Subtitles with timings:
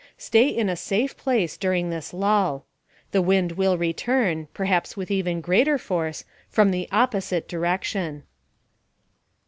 [0.17, 2.65] Stay in a safe place during this lull.
[3.11, 8.23] The wind will return perhaps with even greater force from the opposite direction.